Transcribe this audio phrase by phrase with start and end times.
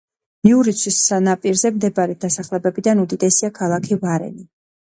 [0.45, 4.49] მიურიცის ნაპირზე მდებარე დასახლებებიდან უდიდესია ქალაქი ვარენი.